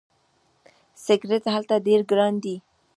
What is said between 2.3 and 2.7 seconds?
دي.